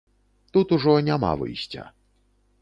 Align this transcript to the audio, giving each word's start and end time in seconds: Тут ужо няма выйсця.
Тут 0.55 0.71
ужо 0.77 0.95
няма 1.09 1.31
выйсця. 1.43 1.83